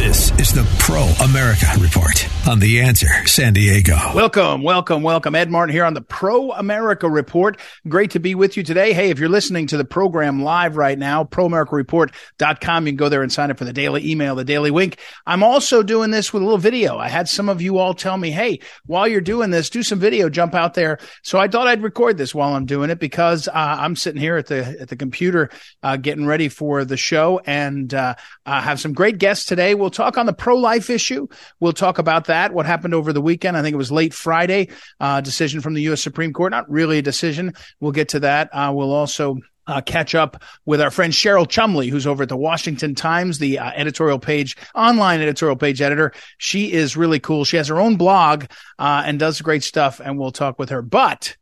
[0.00, 3.96] This is the Pro America Report on The Answer San Diego.
[4.14, 5.34] Welcome, welcome, welcome.
[5.34, 7.60] Ed Martin here on the Pro America Report.
[7.86, 8.94] Great to be with you today.
[8.94, 13.22] Hey, if you're listening to the program live right now, proamericareport.com, you can go there
[13.22, 14.98] and sign up for the daily email, the daily wink.
[15.26, 16.96] I'm also doing this with a little video.
[16.96, 19.98] I had some of you all tell me, hey, while you're doing this, do some
[19.98, 20.98] video, jump out there.
[21.22, 24.38] So I thought I'd record this while I'm doing it because uh, I'm sitting here
[24.38, 25.50] at the at the computer
[25.82, 28.14] uh, getting ready for the show and uh,
[28.46, 29.74] have some great guests today.
[29.74, 31.26] We'll talk on the pro life issue.
[31.58, 32.52] We'll talk about that.
[32.52, 33.56] What happened over the weekend?
[33.56, 34.68] I think it was late Friday.
[34.98, 36.00] Uh, decision from the U.S.
[36.00, 36.50] Supreme Court.
[36.50, 37.52] Not really a decision.
[37.80, 38.48] We'll get to that.
[38.52, 42.36] Uh, we'll also uh, catch up with our friend Cheryl Chumley, who's over at the
[42.36, 46.12] Washington Times, the uh, editorial page, online editorial page editor.
[46.38, 47.44] She is really cool.
[47.44, 48.46] She has her own blog
[48.78, 50.82] uh, and does great stuff, and we'll talk with her.
[50.82, 51.36] But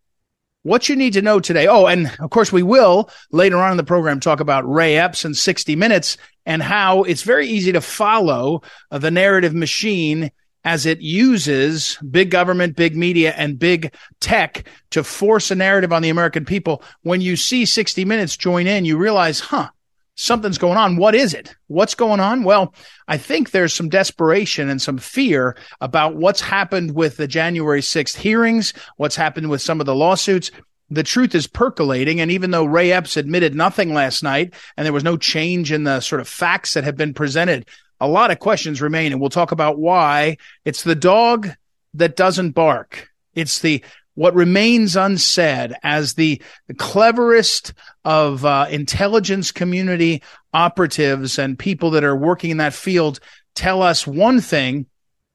[0.68, 1.66] what you need to know today.
[1.66, 5.24] Oh, and of course, we will later on in the program talk about Ray Epps
[5.24, 6.16] and 60 Minutes
[6.46, 10.30] and how it's very easy to follow uh, the narrative machine
[10.64, 16.02] as it uses big government, big media, and big tech to force a narrative on
[16.02, 16.82] the American people.
[17.02, 19.70] When you see 60 Minutes join in, you realize, huh,
[20.18, 20.96] something's going on.
[20.96, 21.54] What is it?
[21.68, 22.42] What's going on?
[22.42, 22.74] Well,
[23.06, 28.16] I think there's some desperation and some fear about what's happened with the January 6th
[28.16, 30.50] hearings, what's happened with some of the lawsuits.
[30.90, 32.20] The truth is percolating.
[32.20, 35.84] And even though Ray Epps admitted nothing last night and there was no change in
[35.84, 37.68] the sort of facts that have been presented,
[38.00, 39.12] a lot of questions remain.
[39.12, 41.48] And we'll talk about why it's the dog
[41.94, 43.08] that doesn't bark.
[43.34, 43.84] It's the
[44.18, 46.42] what remains unsaid as the,
[46.76, 47.72] cleverest
[48.04, 53.20] of uh, intelligence community operatives and people that are working in that field
[53.54, 54.86] tell us one thing.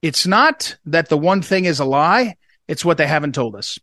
[0.01, 2.35] It's not that the one thing is a lie.
[2.67, 3.79] It's what they haven't told us.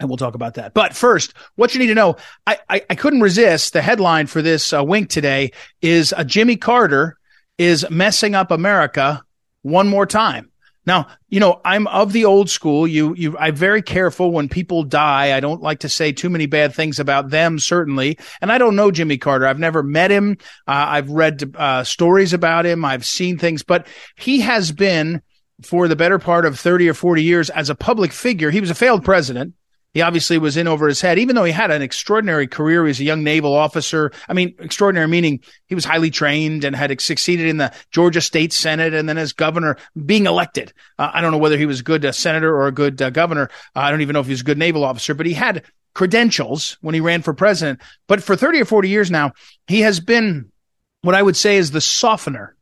[0.00, 0.74] And we'll talk about that.
[0.74, 3.72] But first, what you need to know, I, I, I couldn't resist.
[3.72, 7.16] The headline for this uh, wink today is uh, Jimmy Carter
[7.58, 9.22] is messing up America
[9.62, 10.51] one more time.
[10.84, 12.88] Now, you know, I'm of the old school.
[12.88, 15.36] You, you, I'm very careful when people die.
[15.36, 18.18] I don't like to say too many bad things about them, certainly.
[18.40, 19.46] And I don't know Jimmy Carter.
[19.46, 20.38] I've never met him.
[20.66, 22.84] Uh, I've read uh, stories about him.
[22.84, 25.22] I've seen things, but he has been
[25.62, 28.50] for the better part of 30 or 40 years as a public figure.
[28.50, 29.54] He was a failed president.
[29.94, 32.84] He obviously was in over his head, even though he had an extraordinary career.
[32.84, 34.10] He was a young naval officer.
[34.26, 38.54] I mean, extraordinary meaning he was highly trained and had succeeded in the Georgia State
[38.54, 39.76] Senate and then as governor
[40.06, 40.72] being elected.
[40.98, 43.10] Uh, I don't know whether he was a good uh, senator or a good uh,
[43.10, 43.50] governor.
[43.76, 45.64] Uh, I don't even know if he was a good naval officer, but he had
[45.94, 47.80] credentials when he ran for president.
[48.06, 49.32] But for 30 or 40 years now,
[49.66, 50.50] he has been
[51.02, 52.56] what I would say is the softener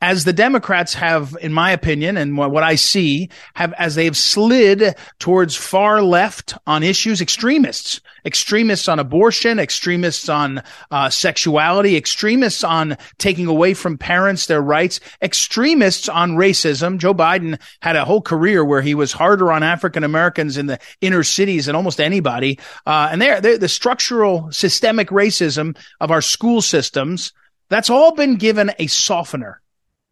[0.00, 4.16] as the Democrats have, in my opinion, and what I see, have as they have
[4.16, 12.62] slid towards far left on issues, extremists, extremists on abortion, extremists on uh, sexuality, extremists
[12.62, 16.98] on taking away from parents their rights, extremists on racism.
[16.98, 20.78] Joe Biden had a whole career where he was harder on African Americans in the
[21.00, 22.60] inner cities than almost anybody.
[22.86, 27.32] Uh, and they're the structural systemic racism of our school systems.
[27.68, 29.60] That's all been given a softener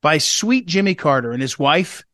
[0.06, 2.04] by sweet Jimmy Carter and his wife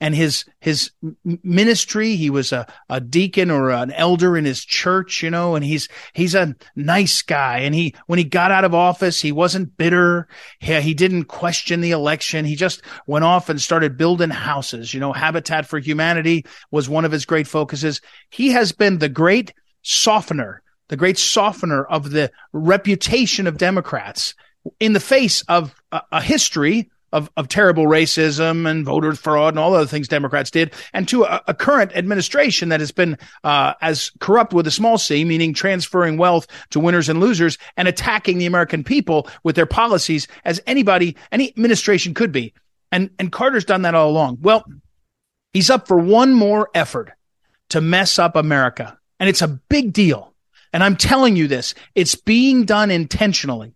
[0.00, 0.90] and his his
[1.22, 2.16] ministry.
[2.16, 5.88] He was a, a deacon or an elder in his church you know and he's
[6.12, 7.58] he's a nice guy.
[7.58, 10.26] And he when he got out of office he wasn't bitter.
[10.58, 12.44] He, he didn't question the election.
[12.44, 14.92] He just went off and started building houses.
[14.92, 18.00] You know habitat for humanity was one of his great focuses.
[18.28, 24.34] He has been the great softener the great softener of the reputation of democrats
[24.80, 29.58] in the face of a, a history of, of terrible racism and voter fraud and
[29.58, 33.74] all other things Democrats did, and to a, a current administration that has been uh,
[33.80, 38.38] as corrupt with a small c, meaning transferring wealth to winners and losers and attacking
[38.38, 42.52] the American people with their policies as anybody, any administration could be.
[42.92, 44.38] And, and Carter's done that all along.
[44.40, 44.64] Well,
[45.52, 47.12] he's up for one more effort
[47.70, 48.98] to mess up America.
[49.18, 50.34] And it's a big deal.
[50.72, 53.74] And I'm telling you this, it's being done intentionally.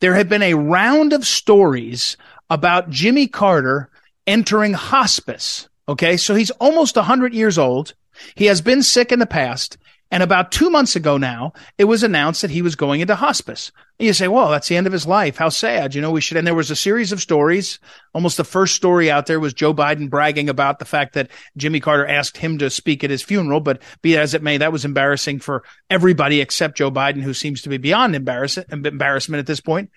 [0.00, 2.16] There have been a round of stories
[2.50, 3.88] about Jimmy Carter
[4.26, 5.68] entering hospice.
[5.88, 6.16] Okay.
[6.16, 7.94] So he's almost 100 years old.
[8.34, 9.78] He has been sick in the past.
[10.12, 13.70] And about two months ago now, it was announced that he was going into hospice.
[13.98, 15.36] And you say, well, that's the end of his life.
[15.36, 15.94] How sad.
[15.94, 16.36] You know, we should.
[16.36, 17.78] And there was a series of stories.
[18.12, 21.78] Almost the first story out there was Joe Biden bragging about the fact that Jimmy
[21.78, 23.60] Carter asked him to speak at his funeral.
[23.60, 27.62] But be as it may, that was embarrassing for everybody except Joe Biden, who seems
[27.62, 29.90] to be beyond embarrassment at this point.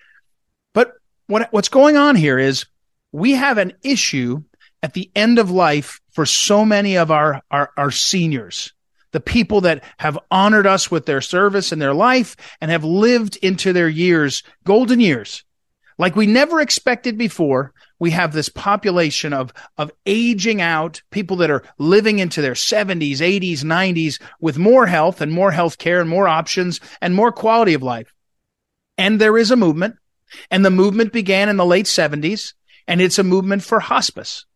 [1.26, 2.66] What, what's going on here is
[3.12, 4.42] we have an issue
[4.82, 8.72] at the end of life for so many of our, our, our seniors
[9.14, 13.36] the people that have honored us with their service and their life and have lived
[13.36, 15.44] into their years, golden years,
[15.98, 17.72] like we never expected before.
[18.00, 23.18] We have this population of, of aging out people that are living into their 70s,
[23.18, 27.74] 80s, 90s with more health and more health care and more options and more quality
[27.74, 28.12] of life.
[28.98, 29.94] And there is a movement
[30.50, 32.54] and the movement began in the late 70s
[32.86, 34.46] and it's a movement for hospice.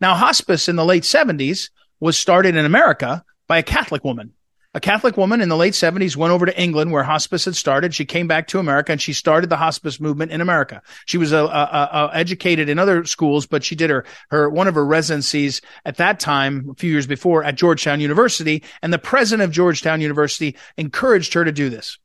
[0.00, 1.70] Now, hospice in the late 70s
[2.00, 4.32] was started in America by a Catholic woman.
[4.74, 7.94] A Catholic woman in the late 70s went over to England where hospice had started.
[7.94, 10.80] She came back to America and she started the hospice movement in America.
[11.04, 14.68] She was a, a, a, educated in other schools, but she did her, her, one
[14.68, 18.62] of her residencies at that time, a few years before at Georgetown University.
[18.80, 21.98] And the president of Georgetown University encouraged her to do this.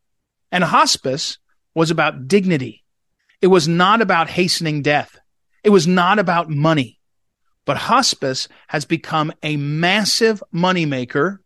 [0.52, 1.38] And hospice
[1.74, 2.84] was about dignity.
[3.42, 5.20] It was not about hastening death.
[5.64, 7.00] It was not about money.
[7.66, 11.40] But hospice has become a massive moneymaker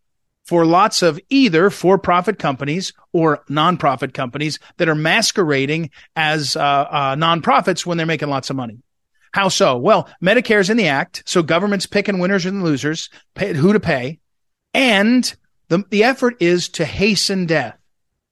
[0.44, 6.60] for lots of either for profit companies or nonprofit companies that are masquerading as uh,
[6.60, 8.80] uh, nonprofits when they're making lots of money.
[9.34, 9.78] How so?
[9.78, 14.20] Well, Medicare's in the act, so government's picking winners and losers, pay, who to pay,
[14.74, 15.34] and
[15.70, 17.78] the the effort is to hasten death,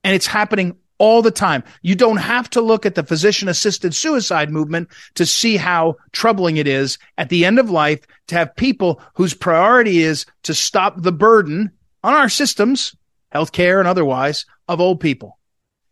[0.04, 1.64] and it's happening all the time.
[1.82, 6.58] You don't have to look at the physician assisted suicide movement to see how troubling
[6.58, 11.02] it is at the end of life to have people whose priority is to stop
[11.02, 11.72] the burden
[12.04, 12.96] on our systems,
[13.34, 15.40] healthcare and otherwise, of old people.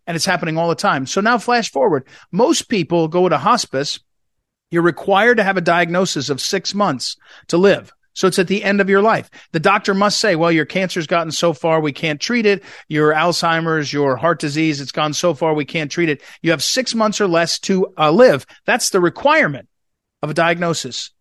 [0.06, 1.06] And it's happening all the time.
[1.06, 2.06] So now flash forward.
[2.32, 4.00] Most people go to hospice.
[4.70, 7.18] You're required to have a diagnosis of six months
[7.48, 7.92] to live.
[8.18, 9.30] So it's at the end of your life.
[9.52, 12.64] The doctor must say, well, your cancer's gotten so far, we can't treat it.
[12.88, 16.24] Your Alzheimer's, your heart disease, it's gone so far, we can't treat it.
[16.42, 18.48] You have six months or less to uh, live.
[18.66, 19.70] That's the requirement
[20.24, 21.12] of a diagnosis.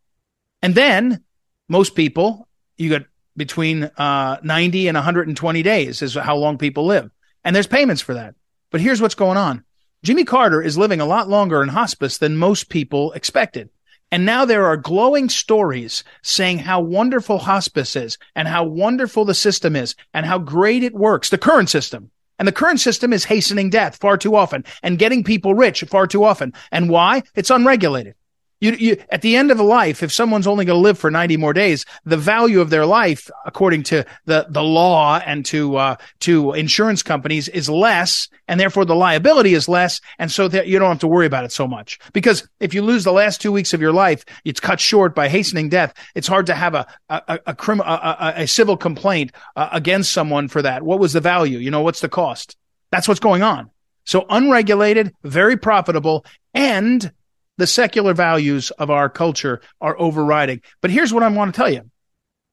[0.63, 1.23] And then
[1.69, 2.49] most people,
[2.79, 3.05] you get
[3.37, 7.11] between uh, 90 and 120 days is how long people live.
[7.45, 8.37] And there's payments for that.
[8.71, 9.65] But here's what's going on.
[10.03, 13.69] Jimmy Carter is living a lot longer in hospice than most people expected.
[14.13, 19.35] And now there are glowing stories saying how wonderful hospice is and how wonderful the
[19.35, 22.11] system is and how great it works, the current system.
[22.39, 26.07] And the current system is hastening death far too often and getting people rich far
[26.07, 26.53] too often.
[26.71, 27.23] And why?
[27.35, 28.15] It's unregulated.
[28.61, 31.11] You, you, at the end of a life, if someone's only going to live for
[31.11, 35.77] 90 more days, the value of their life, according to the, the law and to,
[35.77, 38.29] uh, to insurance companies is less.
[38.49, 40.01] And therefore the liability is less.
[40.19, 41.99] And so that you don't have to worry about it so much.
[42.15, 45.29] Because if you lose the last two weeks of your life, it's cut short by
[45.29, 45.93] hastening death.
[46.15, 50.49] It's hard to have a, a, a, crim, a, a civil complaint uh, against someone
[50.49, 50.83] for that.
[50.83, 51.59] What was the value?
[51.59, 52.57] You know, what's the cost?
[52.91, 53.71] That's what's going on.
[54.05, 56.25] So unregulated, very profitable,
[56.55, 57.13] and
[57.59, 60.61] the secular values of our culture are overriding.
[60.81, 61.91] But here's what I want to tell you.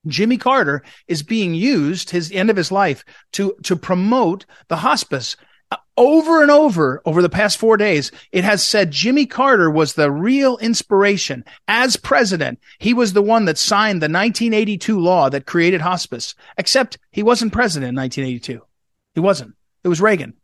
[0.06, 5.36] Jimmy Carter is being used his end of his life to to promote the hospice.
[5.96, 10.10] Over and over over the past 4 days it has said Jimmy Carter was the
[10.10, 11.44] real inspiration.
[11.68, 16.34] As president he was the one that signed the 1982 law that created hospice.
[16.58, 18.60] Except he wasn't president in 1982
[19.14, 19.54] he wasn't.
[19.82, 20.34] It was Reagan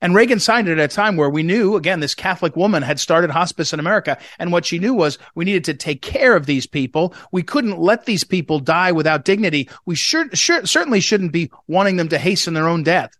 [0.00, 3.00] and Reagan signed it at a time where we knew, again, this Catholic woman had
[3.00, 4.16] started hospice in America.
[4.38, 7.14] And what she knew was we needed to take care of these people.
[7.32, 9.68] We couldn't let these people die without dignity.
[9.86, 13.10] We sure, sure, certainly shouldn't be wanting them to hasten their own death.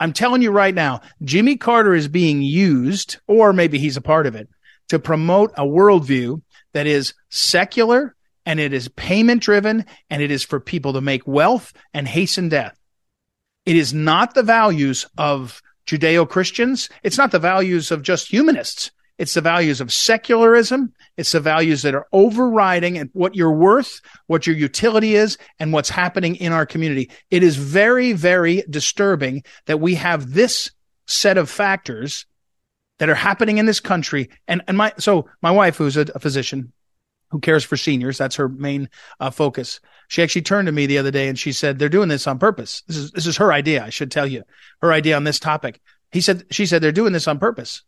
[0.00, 4.26] I'm telling you right now, Jimmy Carter is being used, or maybe he's a part
[4.26, 4.48] of it,
[4.88, 6.40] to promote a worldview
[6.72, 11.26] that is secular and it is payment driven and it is for people to make
[11.26, 12.78] wealth and hasten death.
[13.66, 16.88] It is not the values of Judeo Christians.
[17.02, 18.90] It's not the values of just humanists.
[19.16, 20.92] It's the values of secularism.
[21.16, 25.72] It's the values that are overriding and what you're worth, what your utility is, and
[25.72, 27.10] what's happening in our community.
[27.30, 30.72] It is very, very disturbing that we have this
[31.06, 32.26] set of factors
[32.98, 34.30] that are happening in this country.
[34.48, 36.72] And, and my, so my wife, who's a, a physician
[37.30, 38.88] who cares for seniors, that's her main
[39.20, 39.80] uh, focus.
[40.14, 42.38] She actually turned to me the other day and she said, they're doing this on
[42.38, 42.84] purpose.
[42.86, 43.84] This is, this is her idea.
[43.84, 44.44] I should tell you
[44.80, 45.80] her idea on this topic.
[46.12, 47.82] He said, she said, they're doing this on purpose.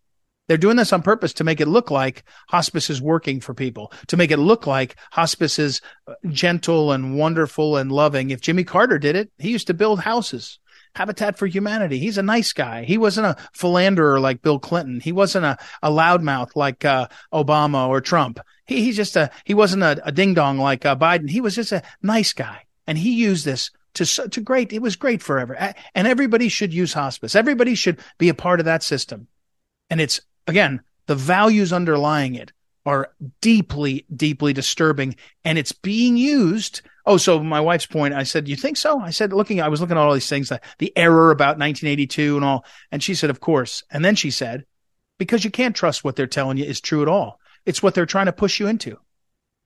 [0.49, 3.93] They're doing this on purpose to make it look like hospice is working for people,
[4.09, 5.81] to make it look like hospice is
[6.29, 8.31] gentle and wonderful and loving.
[8.31, 10.59] If Jimmy Carter did it, he used to build houses.
[10.97, 11.99] Habitat for Humanity.
[11.99, 12.85] He's a nice guy.
[12.85, 14.99] He wasn't a philanderer like Bill Clinton.
[15.01, 18.41] He wasn't a, a loudmouth like uh, Obama or Trump.
[18.65, 21.29] He, he's just a, he wasn't a, a ding dong like uh, Biden.
[21.29, 22.63] He was just a nice guy.
[22.87, 24.73] And he used this to, to great.
[24.73, 25.55] It was great forever.
[25.95, 27.35] And everybody should use hospice.
[27.35, 29.29] Everybody should be a part of that system.
[29.91, 32.53] And it's again, the values underlying it
[32.87, 33.11] are
[33.41, 35.17] deeply, deeply disturbing.
[35.45, 36.81] And it's being used.
[37.07, 38.99] Oh, so my wife's point, I said, you think so?
[38.99, 42.45] I said, looking, I was looking at all these things, the error about 1982 and
[42.45, 42.65] all.
[42.91, 43.85] And she said, of course.
[43.91, 44.67] And then she said,
[45.17, 47.39] because you can't trust what they're telling you is true at all.
[47.65, 48.99] It's what they're trying to push you into,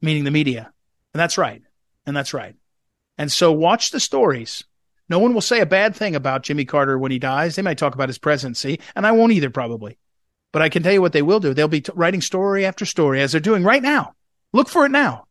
[0.02, 0.70] meaning the media.
[1.14, 1.62] And that's right.
[2.04, 2.56] And that's right.
[3.16, 4.64] And so watch the stories.
[5.08, 7.56] No one will say a bad thing about Jimmy Carter when he dies.
[7.56, 9.98] They might talk about his presidency, and I won't either, probably.
[10.52, 11.54] But I can tell you what they will do.
[11.54, 14.14] They'll be t- writing story after story as they're doing right now.
[14.52, 15.26] Look for it now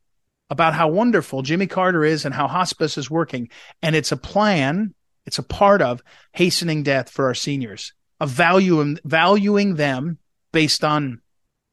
[0.50, 3.50] about how wonderful Jimmy Carter is and how hospice is working.
[3.82, 4.94] And it's a plan.
[5.25, 6.01] It's a part of
[6.34, 10.18] hastening death for our seniors, of value, valuing them
[10.51, 11.22] based on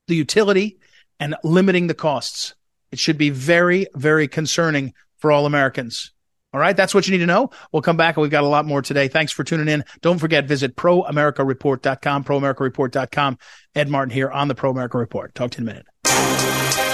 [0.09, 0.79] the utility
[1.19, 2.55] and limiting the costs.
[2.93, 6.13] It should be very, very concerning for all Americans.
[6.53, 6.77] All right.
[6.77, 7.51] That's what you need to know.
[7.73, 9.09] We'll come back and we've got a lot more today.
[9.09, 9.85] Thanks for tuning in.
[10.01, 13.39] Don't forget, visit proamericareport.com, proamericareport.com.
[13.75, 15.35] Ed Martin here on the Pro America Report.
[15.35, 16.86] Talk to you in a minute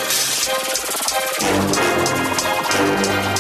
[1.43, 3.32] thank you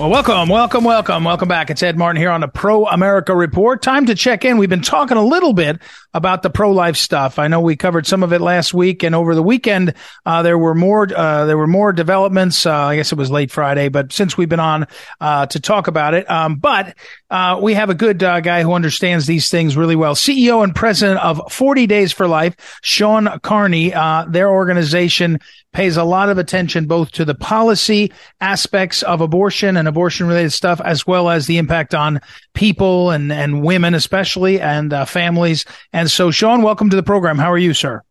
[0.00, 1.68] Well, welcome, welcome, welcome, welcome back.
[1.68, 3.82] It's Ed Martin here on the Pro America Report.
[3.82, 4.56] Time to check in.
[4.56, 5.78] We've been talking a little bit
[6.14, 7.38] about the pro life stuff.
[7.38, 9.92] I know we covered some of it last week, and over the weekend
[10.24, 12.64] uh, there were more uh, there were more developments.
[12.64, 14.86] Uh, I guess it was late Friday, but since we've been on
[15.20, 16.96] uh, to talk about it, um, but
[17.28, 20.14] uh, we have a good uh, guy who understands these things really well.
[20.14, 23.90] CEO and president of 40 Days for Life, Shawn Carney.
[23.90, 25.40] their organization
[25.72, 30.50] pays a lot of attention both to the policy aspects of abortion and abortion related
[30.50, 32.20] stuff, as well as the impact on
[32.54, 35.64] people and, and women, especially, and uh, families.
[35.92, 37.38] And so, Shawn, welcome to the program.
[37.38, 38.02] How are you, sir?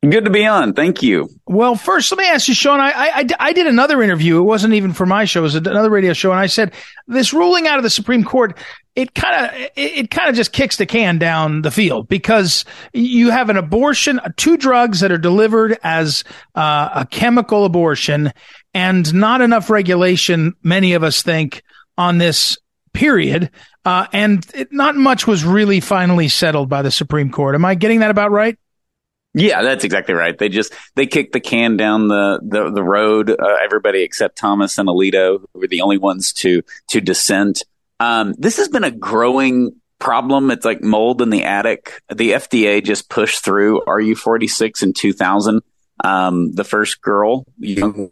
[0.00, 0.74] Good to be on.
[0.74, 1.28] Thank you.
[1.44, 2.78] Well, first, let me ask you, Shawn.
[2.78, 4.38] I, I, I did another interview.
[4.38, 5.40] It wasn't even for my show.
[5.40, 6.30] It was another radio show.
[6.30, 6.72] And I said,
[7.08, 8.56] this ruling out of the Supreme Court,
[8.94, 12.64] it kind of, it, it kind of just kicks the can down the field because
[12.92, 16.22] you have an abortion, two drugs that are delivered as
[16.54, 18.32] uh, a chemical abortion
[18.74, 21.64] and not enough regulation, many of us think,
[21.96, 22.56] on this
[22.92, 23.50] period.
[23.84, 27.56] Uh, and it, not much was really finally settled by the Supreme Court.
[27.56, 28.56] Am I getting that about right?
[29.34, 30.36] Yeah, that's exactly right.
[30.36, 33.30] They just they kicked the can down the the, the road.
[33.30, 37.62] Uh, everybody except Thomas and Alito were the only ones to to dissent.
[38.00, 40.50] Um, this has been a growing problem.
[40.50, 42.00] It's like mold in the attic.
[42.08, 45.62] The FDA just pushed through RU-486 in 2000.
[46.04, 48.10] Um, the first girl, young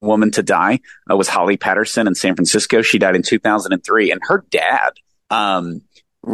[0.00, 0.80] woman to die,
[1.10, 2.80] uh, was Holly Patterson in San Francisco.
[2.80, 4.92] She died in 2003, and her dad
[5.30, 5.82] um,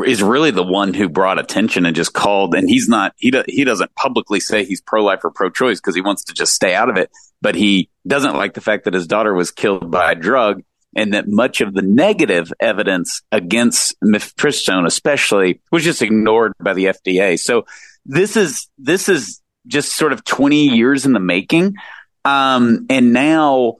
[0.05, 2.55] is really the one who brought attention and just called.
[2.55, 5.81] And he's not he do, he doesn't publicly say he's pro life or pro choice
[5.81, 7.11] because he wants to just stay out of it.
[7.41, 10.63] But he doesn't like the fact that his daughter was killed by a drug
[10.97, 16.87] and that much of the negative evidence against mifepristone, especially, was just ignored by the
[16.87, 17.39] FDA.
[17.39, 17.67] So
[18.07, 21.75] this is this is just sort of 20 years in the making.
[22.25, 23.77] Um, and now,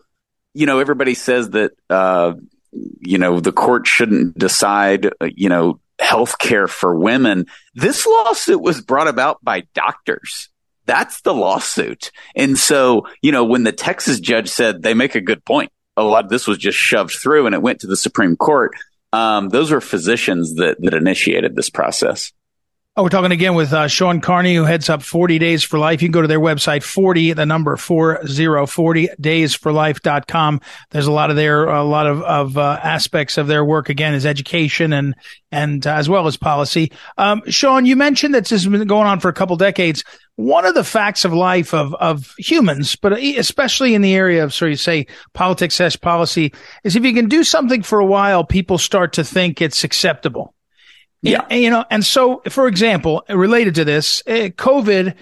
[0.53, 2.35] you know, everybody says that, uh,
[2.73, 7.47] you know, the court shouldn't decide, uh, you know, health care for women.
[7.75, 10.49] This lawsuit was brought about by doctors.
[10.85, 12.13] That's the lawsuit.
[12.35, 16.05] And so, you know, when the Texas judge said they make a good point, a
[16.05, 18.73] lot of this was just shoved through and it went to the Supreme Court.
[19.13, 22.33] Um, those were physicians that, that initiated this process.
[22.99, 26.01] Oh, we're talking again with uh, Shawn Carney, who heads up 40 Days for Life.
[26.01, 30.63] You can go to their website, 40, the number 4040 daysforlife.com.
[30.93, 34.15] There's a lot of their, a lot of, of uh, aspects of their work, again,
[34.15, 35.15] is education and,
[35.53, 36.91] and uh, as well as policy.
[37.19, 40.03] Um, Shawn, you mentioned that this has been going on for a couple decades.
[40.37, 44.55] One of the facts of life of, of humans, but especially in the area of,
[44.55, 48.43] so you say, politics slash policy, is if you can do something for a while,
[48.43, 50.55] people start to think it's acceptable
[51.23, 51.45] yeah.
[51.51, 55.15] And, you know, and so, for example, related to this, uh, COVID,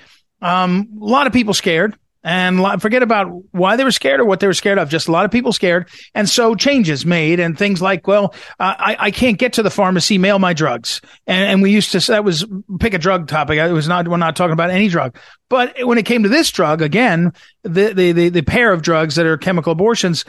[0.42, 1.96] um, a lot of people scared.
[2.24, 4.88] And forget about why they were scared or what they were scared of.
[4.88, 5.88] Just a lot of people scared.
[6.14, 9.70] And so changes made and things like, well, uh, I, I can't get to the
[9.70, 11.02] pharmacy, mail my drugs.
[11.26, 12.46] And, and we used to, that was
[12.80, 13.58] pick a drug topic.
[13.58, 15.16] It was not, we're not talking about any drug.
[15.50, 19.16] But when it came to this drug, again, the, the, the, the pair of drugs
[19.16, 20.24] that are chemical abortions,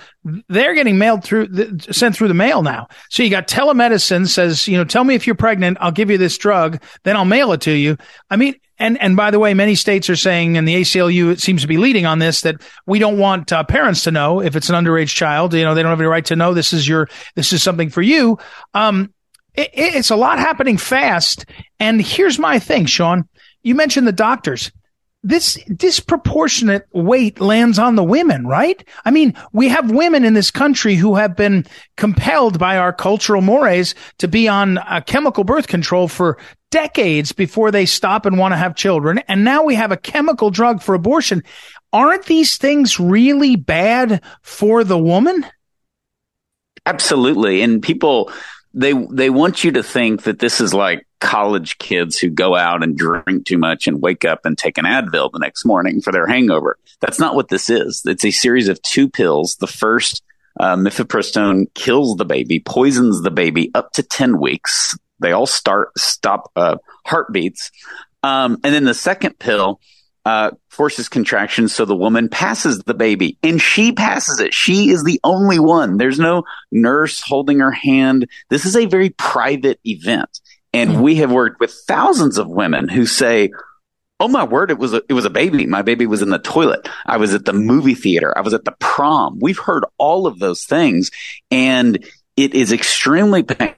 [0.49, 2.87] they're getting mailed through, the, sent through the mail now.
[3.09, 5.77] So you got telemedicine says, you know, tell me if you're pregnant.
[5.79, 6.81] I'll give you this drug.
[7.03, 7.97] Then I'll mail it to you.
[8.29, 11.61] I mean, and, and by the way, many states are saying, and the ACLU seems
[11.61, 14.69] to be leading on this, that we don't want uh, parents to know if it's
[14.69, 15.53] an underage child.
[15.53, 17.89] You know, they don't have any right to know this is your, this is something
[17.89, 18.37] for you.
[18.73, 19.13] Um,
[19.53, 21.45] it, it's a lot happening fast.
[21.79, 23.27] And here's my thing, Shawn.
[23.63, 24.71] You mentioned the doctors
[25.25, 28.87] this disproportionate weight lands on the women, right?
[29.05, 31.65] I mean, we have women in this country who have been
[31.97, 36.37] compelled by our cultural mores to be on a chemical birth control for
[36.75, 39.19] decades before they stop and want to have children.
[39.29, 41.41] And now we have a chemical drug for abortion.
[41.93, 45.45] Aren't these things really bad for the woman?
[46.85, 47.61] Absolutely.
[47.61, 48.29] And people,
[48.73, 52.83] they, they want you to think that this is like college kids who go out
[52.83, 56.11] and drink too much and wake up and take an Advil the next morning for
[56.11, 56.77] their hangover.
[56.99, 58.01] That's not what this is.
[58.05, 59.55] It's a series of two pills.
[59.55, 60.21] The first,
[60.59, 64.93] uh, mifepristone kills the baby, poisons the baby up to 10 weeks.
[65.19, 67.71] They all start, stop, uh, heartbeats.
[68.23, 69.79] Um, and then the second pill,
[70.25, 71.67] uh, forces contraction.
[71.67, 74.53] So the woman passes the baby and she passes it.
[74.53, 75.97] She is the only one.
[75.97, 78.27] There's no nurse holding her hand.
[78.49, 80.39] This is a very private event.
[80.73, 81.01] And mm-hmm.
[81.01, 83.51] we have worked with thousands of women who say,
[84.19, 85.65] Oh my word, it was a, it was a baby.
[85.65, 86.87] My baby was in the toilet.
[87.05, 88.35] I was at the movie theater.
[88.35, 89.39] I was at the prom.
[89.41, 91.11] We've heard all of those things
[91.51, 92.03] and
[92.35, 93.77] it is extremely painful.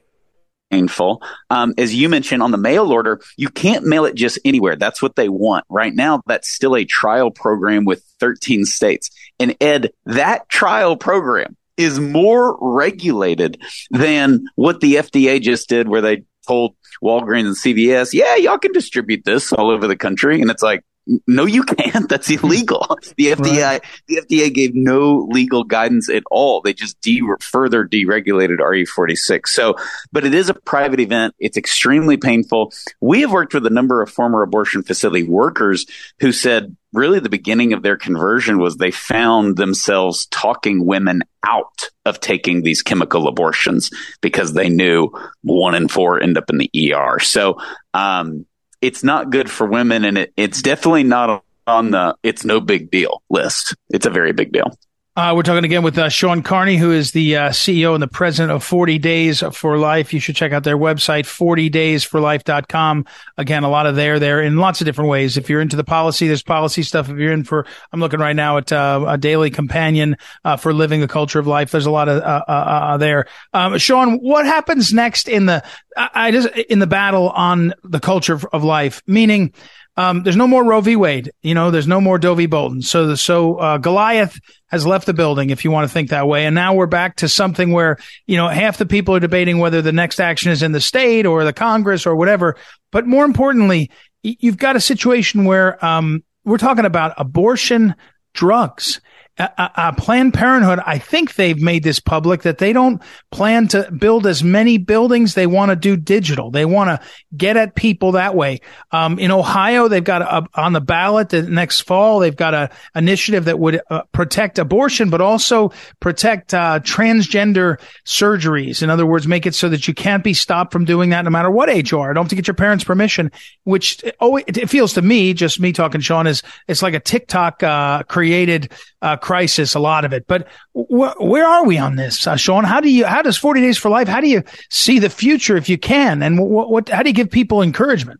[0.71, 4.75] Um, as you mentioned on the mail order, you can't mail it just anywhere.
[4.75, 5.65] That's what they want.
[5.69, 9.09] Right now, that's still a trial program with 13 states.
[9.39, 16.01] And Ed, that trial program is more regulated than what the FDA just did, where
[16.01, 20.41] they told Walgreens and CVS, yeah, y'all can distribute this all over the country.
[20.41, 20.83] And it's like,
[21.25, 22.09] no, you can't.
[22.09, 22.97] That's illegal.
[23.17, 23.83] The FDA, right.
[24.07, 26.61] the FDA gave no legal guidance at all.
[26.61, 29.47] They just de- further deregulated RU-486.
[29.47, 29.75] So,
[30.11, 31.35] but it is a private event.
[31.39, 32.73] It's extremely painful.
[33.01, 35.85] We have worked with a number of former abortion facility workers
[36.19, 41.89] who said really the beginning of their conversion was they found themselves talking women out
[42.05, 45.09] of taking these chemical abortions because they knew
[45.41, 47.19] one in four end up in the ER.
[47.19, 47.57] So,
[47.93, 48.45] um,
[48.87, 52.89] it's not good for women and it, it's definitely not on the it's no big
[52.89, 53.75] deal list.
[53.89, 54.77] It's a very big deal.
[55.17, 58.07] Uh, we're talking again with uh, Shawn Carney, who is the uh, CEO and the
[58.07, 60.13] president of 40 Days for Life.
[60.13, 63.05] You should check out their website, 40daysforlife.com.
[63.35, 65.35] Again, a lot of there, there in lots of different ways.
[65.35, 67.09] If you're into the policy, there's policy stuff.
[67.09, 70.71] If you're in for, I'm looking right now at uh, a daily companion uh, for
[70.71, 71.71] living the culture of life.
[71.71, 73.25] There's a lot of uh, there.
[73.53, 75.63] Um, Shawn, what happens next in the,
[75.97, 79.01] I just, in the battle on the culture of life?
[79.07, 79.51] Meaning,
[79.97, 80.95] um, there's no more Roe v.
[80.95, 81.31] Wade.
[81.41, 82.45] You know, there's no more Doe v.
[82.45, 82.83] Bolton.
[82.83, 86.27] So, the, so uh, Goliath has left the building, if you want to think that
[86.27, 86.45] way.
[86.45, 89.81] And now we're back to something where you know half the people are debating whether
[89.81, 92.55] the next action is in the state or the Congress or whatever.
[92.91, 93.89] But more importantly,
[94.21, 97.95] you've got a situation where um, we're talking about abortion
[98.33, 99.01] drugs
[99.39, 103.91] uh, uh, Planned Parenthood, I think they've made this public that they don't plan to
[103.91, 105.33] build as many buildings.
[105.33, 106.49] They want to do digital.
[106.49, 108.61] They want to get at people that way.
[108.91, 112.19] Um, in Ohio, they've got a, on the ballot the next fall.
[112.19, 118.81] They've got a initiative that would uh, protect abortion, but also protect uh, transgender surgeries.
[118.81, 121.29] In other words, make it so that you can't be stopped from doing that no
[121.29, 122.13] matter what age you are.
[122.13, 123.31] Don't have to get your parents' permission.
[123.65, 126.99] Which oh, it, it feels to me, just me talking, Shawn, is it's like a
[126.99, 130.25] TikTok uh, created uh, crisis, a lot of it.
[130.27, 132.63] But wh- where are we on this, uh, Shawn?
[132.63, 135.57] How do you, how does 40 Days for Life, how do you see the future
[135.57, 136.23] if you can?
[136.23, 138.19] And what, what how do you give people encouragement?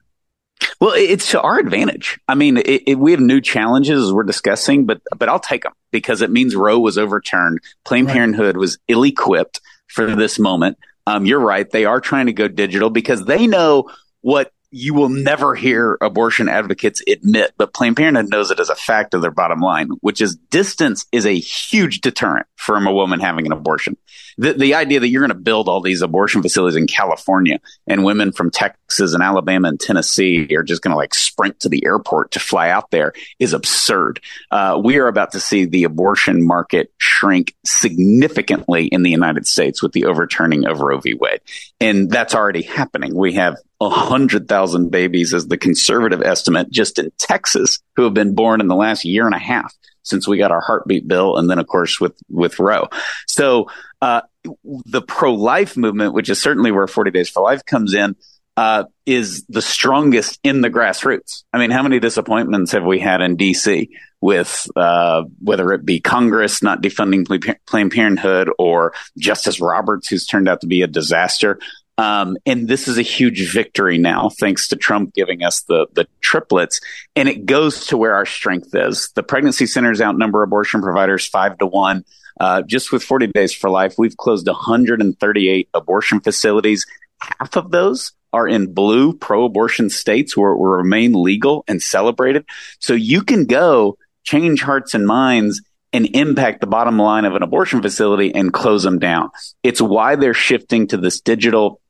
[0.80, 2.20] Well, it's to our advantage.
[2.28, 5.63] I mean, it, it, we have new challenges as we're discussing, but but I'll take
[5.63, 7.60] them because it means Roe was overturned.
[7.84, 8.13] Planned right.
[8.13, 10.78] Parenthood was ill equipped for this moment.
[11.06, 13.90] Um, you're right; they are trying to go digital because they know
[14.22, 18.76] what you will never hear abortion advocates admit, but Planned Parenthood knows it as a
[18.76, 23.20] fact of their bottom line, which is distance is a huge deterrent from a woman
[23.20, 23.98] having an abortion.
[24.38, 28.04] the, the idea that you're going to build all these abortion facilities in California and
[28.04, 31.86] women from Texas and Alabama and Tennessee are just going to like sprint to the
[31.86, 34.20] airport to fly out there is absurd.
[34.52, 39.82] Uh, we are about to see the abortion market shrink significantly in the United States
[39.82, 41.14] with the overturning of Roe v.
[41.14, 41.42] Wade.
[41.80, 43.16] And that's already happening.
[43.16, 48.62] We have 100,000 babies is the conservative estimate just in Texas who have been born
[48.62, 51.38] in the last year and a half since we got our heartbeat bill.
[51.38, 52.88] And then, of course, with, with Roe.
[53.28, 53.68] So,
[54.02, 54.22] uh,
[54.63, 58.16] the pro life movement, which is certainly where 40 Days for Life comes in,
[58.56, 61.44] uh, is the strongest in the grassroots.
[61.54, 66.00] I mean, how many disappointments have we had in DC with uh, whether it be
[66.00, 67.28] Congress not defunding
[67.68, 71.60] Planned Parenthood or Justice Roberts, who's turned out to be a disaster?
[71.98, 76.08] Um, and this is a huge victory now, thanks to Trump giving us the the
[76.22, 76.80] triplets.
[77.16, 79.10] And it goes to where our strength is.
[79.16, 82.06] The pregnancy centers outnumber abortion providers five to one.
[82.40, 86.86] Uh, just with 40 days for life, we've closed 138 abortion facilities.
[87.20, 92.46] Half of those are in blue pro-abortion states where it will remain legal and celebrated.
[92.78, 97.42] So you can go change hearts and minds and impact the bottom line of an
[97.42, 99.32] abortion facility and close them down.
[99.64, 101.82] It's why they're shifting to this digital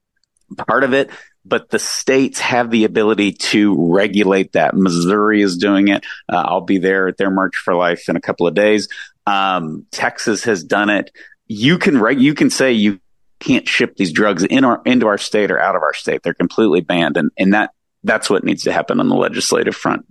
[0.56, 1.10] part of it,
[1.46, 4.76] but the states have the ability to regulate that.
[4.76, 6.06] Missouri is doing it.
[6.30, 8.88] Uh, I'll be there at their March for Life in a couple of days.
[9.26, 11.12] Um, Texas has done it.
[11.48, 13.00] You can reg- you can say you
[13.40, 16.22] can't ship these drugs in our into our state or out of our state.
[16.24, 17.72] They're completely banned, and and that
[18.04, 20.06] that's what needs to happen on the legislative front.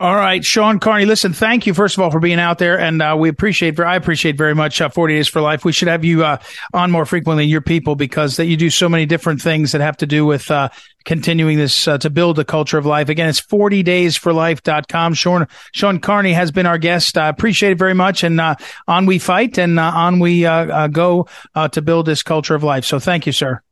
[0.00, 1.04] All right, Shawn Carney.
[1.04, 3.78] Listen, thank you first of all for being out there, and uh, we appreciate.
[3.78, 5.64] I appreciate very much uh, Forty Days for Life.
[5.64, 6.38] We should have you uh,
[6.72, 9.96] on more frequently, your people, because that you do so many different things that have
[9.98, 10.70] to do with uh,
[11.04, 13.08] continuing this uh, to build a culture of life.
[13.08, 15.14] Again, it's 40daysforlife.com.
[15.14, 17.16] Shawn Shawn Carney has been our guest.
[17.16, 18.56] I appreciate it very much, and uh,
[18.88, 22.84] on we fight, and on we go to build this culture of life.
[22.84, 23.62] So, thank you, sir.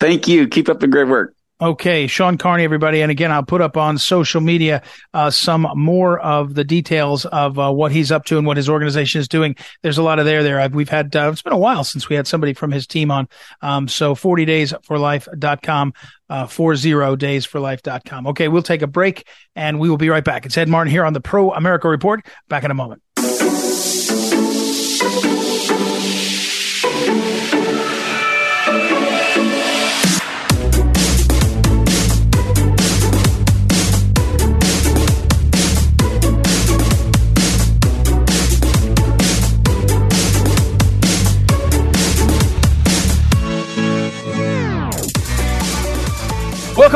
[0.00, 0.48] Thank you.
[0.48, 1.36] Keep up the great work.
[1.62, 6.18] Okay, Shawn Carney, everybody, and again, I'll put up on social media uh, some more
[6.18, 9.54] of the details of uh, what he's up to and what his organization is doing.
[9.82, 10.58] There's a lot of there there.
[10.58, 13.10] I've, we've had uh, it's been a while since we had somebody from his team
[13.10, 13.28] on.
[13.60, 15.92] Um, so 40daysforlife.com,
[16.30, 18.26] uh, 40daysforlife.com.
[18.28, 20.46] Okay, we'll take a break and we will be right back.
[20.46, 22.24] It's Ed Martin here on the Pro America Report.
[22.48, 23.02] Back in a moment.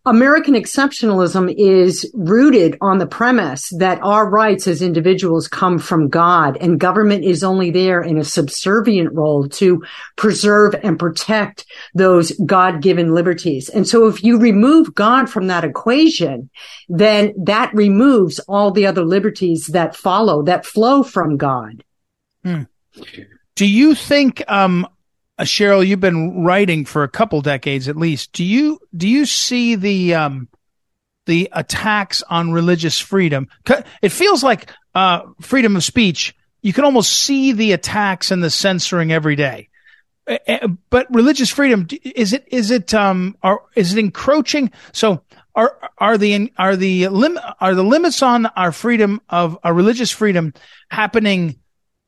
[0.07, 6.57] American exceptionalism is rooted on the premise that our rights as individuals come from God
[6.57, 9.85] and government is only there in a subservient role to
[10.17, 13.69] preserve and protect those God-given liberties.
[13.69, 16.49] And so if you remove God from that equation,
[16.89, 21.85] then that removes all the other liberties that follow, that flow from God.
[22.43, 22.63] Hmm.
[23.55, 24.87] Do you think, um,
[25.45, 28.33] Cheryl, you've been writing for a couple decades at least.
[28.33, 30.49] Do you do you see the um,
[31.27, 33.49] the attacks on religious freedom?
[34.03, 38.51] It feels like uh, freedom of speech you can almost see the attacks and the
[38.51, 39.69] censoring every day.
[40.91, 44.71] But religious freedom is it is it um are is it encroaching?
[44.93, 45.25] So
[45.55, 50.11] are are the are the lim are the limits on our freedom of our religious
[50.11, 50.55] freedom
[50.91, 51.59] happening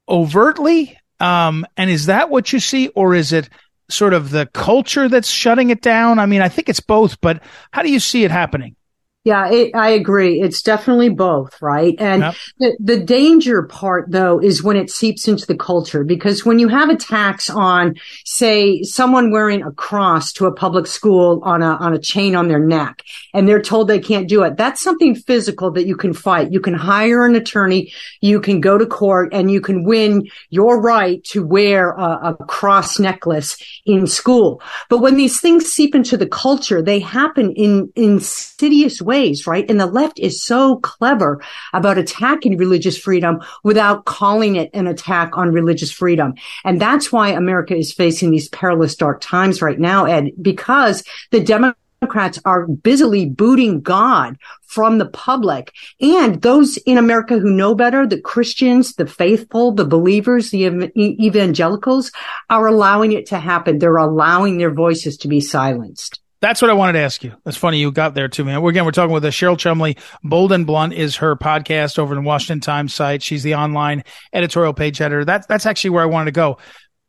[0.08, 0.96] overtly?
[1.20, 3.48] Um, and is that what you see, or is it
[3.88, 6.18] sort of the culture that's shutting it down?
[6.18, 8.76] I mean, I think it's both, but how do you see it happening?
[9.24, 10.40] Yeah, it, I agree.
[10.40, 11.94] It's definitely both, right?
[11.98, 12.34] And yep.
[12.58, 16.66] the, the danger part though is when it seeps into the culture because when you
[16.66, 21.94] have attacks on, say, someone wearing a cross to a public school on a, on
[21.94, 25.70] a chain on their neck and they're told they can't do it, that's something physical
[25.70, 26.50] that you can fight.
[26.50, 30.80] You can hire an attorney, you can go to court and you can win your
[30.80, 33.56] right to wear a, a cross necklace
[33.86, 34.60] in school.
[34.88, 39.68] But when these things seep into the culture, they happen in insidious ways ways, right?
[39.70, 41.42] And the left is so clever
[41.74, 46.32] about attacking religious freedom without calling it an attack on religious freedom.
[46.64, 51.44] And that's why America is facing these perilous dark times right now, Ed, because the
[51.44, 55.74] Democrats are busily booting God from the public.
[56.00, 62.12] And those in America who know better, the Christians, the faithful, the believers, the evangelicals
[62.48, 63.78] are allowing it to happen.
[63.78, 66.21] They're allowing their voices to be silenced.
[66.42, 67.36] That's what I wanted to ask you.
[67.44, 68.64] That's funny you got there too, man.
[68.64, 69.96] Again, we're talking with Cheryl Chumley.
[70.24, 73.22] Bold and Blunt is her podcast over in the Washington Times site.
[73.22, 74.02] She's the online
[74.32, 75.24] editorial page editor.
[75.24, 76.58] That's that's actually where I wanted to go.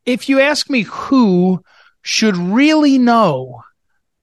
[0.05, 1.63] If you ask me who
[2.03, 3.63] should really know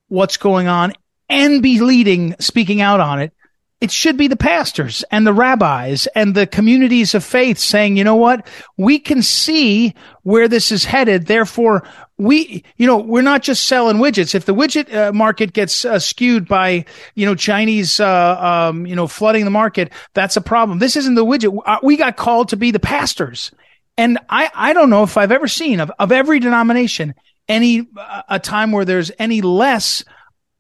[0.07, 0.93] what's going on
[1.29, 3.33] and be leading, speaking out on it,
[3.81, 8.05] it should be the pastors and the rabbis and the communities of faith saying, you
[8.05, 8.47] know what?
[8.77, 11.27] We can see where this is headed.
[11.27, 11.89] Therefore,
[12.19, 14.35] we, you know, we're not just selling widgets.
[14.35, 18.95] If the widget uh, market gets uh, skewed by, you know, Chinese, uh, um, you
[18.95, 20.79] know, flooding the market, that's a problem.
[20.79, 21.59] This isn't the widget.
[21.65, 23.51] Uh, we got called to be the pastors.
[23.97, 27.15] And I, I don't know if I've ever seen of, of every denomination
[27.49, 30.05] any, uh, a time where there's any less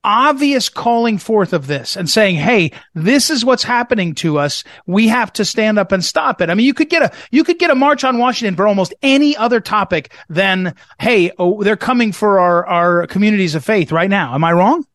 [0.05, 4.65] obvious calling forth of this and saying, Hey, this is what's happening to us.
[4.87, 6.51] We have to stand up and stop it.
[6.51, 8.95] I mean, you could get a, you could get a march on Washington for almost
[9.03, 14.11] any other topic than, Hey, oh, they're coming for our, our communities of faith right
[14.11, 14.35] now.
[14.35, 14.87] Am I wrong?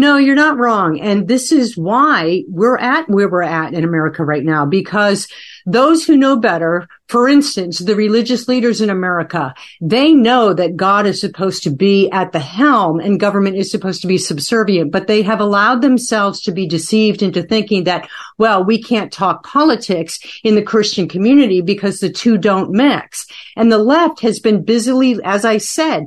[0.00, 0.98] No, you're not wrong.
[0.98, 5.28] And this is why we're at where we're at in America right now, because
[5.66, 11.04] those who know better, for instance, the religious leaders in America, they know that God
[11.04, 15.06] is supposed to be at the helm and government is supposed to be subservient, but
[15.06, 18.08] they have allowed themselves to be deceived into thinking that,
[18.38, 23.26] well, we can't talk politics in the Christian community because the two don't mix.
[23.54, 26.06] And the left has been busily, as I said,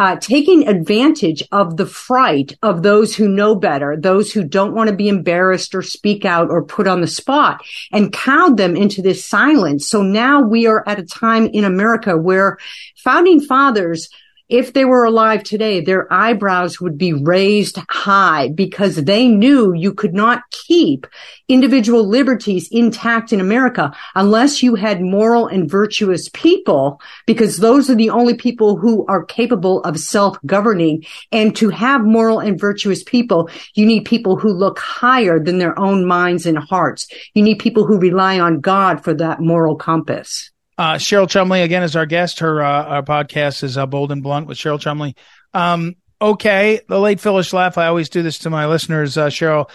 [0.00, 4.88] uh, taking advantage of the fright of those who know better, those who don't want
[4.88, 9.02] to be embarrassed or speak out or put on the spot and cowed them into
[9.02, 9.86] this silence.
[9.86, 12.56] So now we are at a time in America where
[12.96, 14.08] founding fathers
[14.50, 19.94] if they were alive today, their eyebrows would be raised high because they knew you
[19.94, 21.06] could not keep
[21.48, 27.94] individual liberties intact in America unless you had moral and virtuous people, because those are
[27.94, 31.04] the only people who are capable of self-governing.
[31.32, 35.78] And to have moral and virtuous people, you need people who look higher than their
[35.78, 37.06] own minds and hearts.
[37.34, 40.50] You need people who rely on God for that moral compass.
[40.80, 42.38] Uh, Cheryl Chumley again is our guest.
[42.38, 45.14] Her, uh, our podcast is uh, Bold and Blunt with Cheryl Chumley.
[45.52, 47.82] Um, okay, the late Phyllis Schlafly.
[47.82, 49.18] I always do this to my listeners.
[49.18, 49.68] Uh, Cheryl,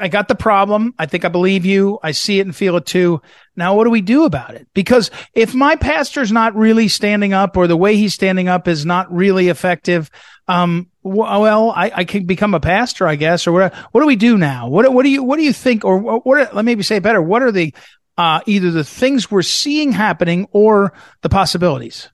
[0.00, 0.94] I got the problem.
[1.00, 1.98] I think I believe you.
[2.00, 3.22] I see it and feel it too.
[3.56, 4.68] Now, what do we do about it?
[4.72, 8.86] Because if my pastor's not really standing up, or the way he's standing up is
[8.86, 10.12] not really effective,
[10.46, 13.74] um, well, I, I can become a pastor, I guess, or what?
[13.74, 14.68] What do we do now?
[14.68, 15.84] What What do you What do you think?
[15.84, 16.54] Or what?
[16.54, 17.20] Let me say better.
[17.20, 17.74] What are the
[18.18, 22.08] uh, either the things we're seeing happening or the possibilities?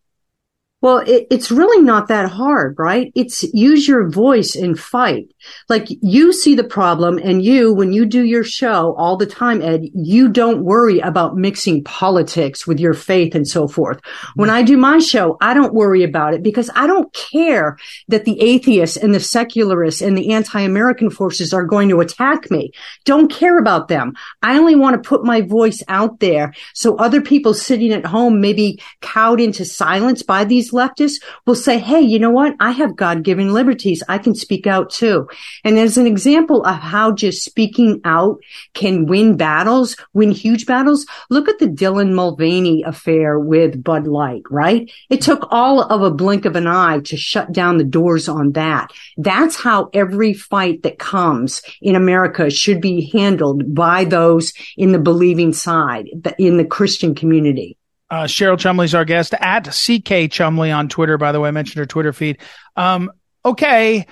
[0.83, 3.13] Well, it, it's really not that hard, right?
[3.15, 5.29] It's use your voice and fight.
[5.69, 9.63] Like you see the problem and you, when you do your show all the time,
[9.63, 14.01] Ed, you don't worry about mixing politics with your faith and so forth.
[14.35, 18.25] When I do my show, I don't worry about it because I don't care that
[18.25, 22.73] the atheists and the secularists and the anti-American forces are going to attack me.
[23.05, 24.15] Don't care about them.
[24.43, 28.41] I only want to put my voice out there so other people sitting at home,
[28.41, 32.55] maybe cowed into silence by these leftists will say, Hey, you know what?
[32.61, 34.03] I have God given liberties.
[34.09, 35.29] I can speak out too.
[35.65, 38.39] And as an example of how just speaking out
[38.75, 44.43] can win battles, win huge battles, look at the Dylan Mulvaney affair with Bud Light,
[44.51, 44.91] right?
[45.11, 48.53] It took all of a blink of an eye to shut down the doors on
[48.53, 48.91] that.
[49.17, 54.99] That's how every fight that comes in America should be handled by those in the
[54.99, 56.09] believing side,
[56.39, 57.77] in the Christian community.
[58.13, 61.17] Uh, Cheryl Chumley's our guest at CK Chumley on Twitter.
[61.17, 62.41] By the way, I mentioned her Twitter feed.
[62.77, 63.11] Um,
[63.43, 64.07] okay.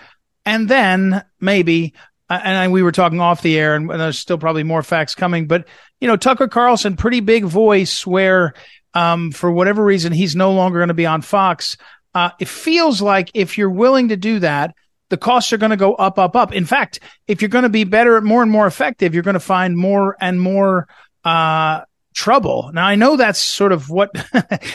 [0.47, 1.93] And then maybe,
[2.31, 5.15] uh, and I, we were talking off the air and there's still probably more facts
[5.15, 5.69] coming, but
[6.01, 8.55] you know, Tucker Carlson, pretty big voice where,
[8.95, 11.77] um, for whatever reason, he's no longer going to be on Fox.
[12.15, 14.75] Uh, it feels like if you're willing to do that,
[15.11, 16.55] the costs are going to go up, up, up.
[16.55, 19.41] In fact, if you're going to be better, more and more effective, you're going to
[19.41, 20.89] find more and more,
[21.23, 21.83] uh,
[22.15, 22.71] trouble.
[22.75, 24.11] Now I know that's sort of what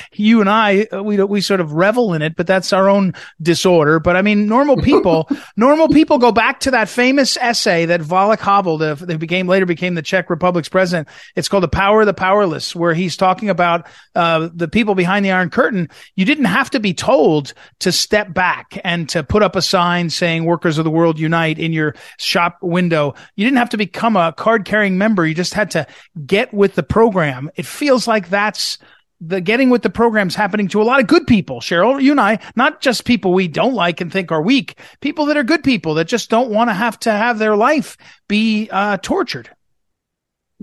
[0.14, 3.14] you and I uh, we we sort of revel in it, but that's our own
[3.42, 4.00] disorder.
[4.00, 8.40] But I mean, normal people, normal people go back to that famous essay that Václav
[8.40, 11.08] Havel, the, that became later became the Czech Republic's president.
[11.36, 15.26] It's called "The Power of the Powerless," where he's talking about uh, the people behind
[15.26, 15.90] the Iron Curtain.
[16.16, 20.10] You didn't have to be told to step back and to put up a sign
[20.10, 23.14] saying "Workers of the World Unite" in your shop window.
[23.36, 25.26] You didn't have to become a card-carrying member.
[25.26, 25.86] You just had to
[26.26, 27.52] get with the program program.
[27.56, 28.78] It feels like that's
[29.22, 32.20] the getting with the programs happening to a lot of good people, Cheryl, you and
[32.20, 35.64] I, not just people we don't like and think are weak, people that are good
[35.64, 39.50] people that just don't want to have to have their life be uh, tortured.